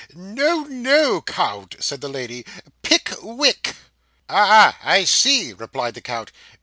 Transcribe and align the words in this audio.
'No, 0.15 0.63
no, 0.63 1.21
count,' 1.21 1.75
said 1.79 2.01
the 2.01 2.09
lady, 2.09 2.43
'Pick 2.81 3.11
wick.' 3.21 3.75
'Ah, 4.29 4.73
ah, 4.73 4.79
I 4.83 5.03
see,' 5.05 5.53
replied 5.53 5.93
the 5.93 6.01
count. 6.01 6.31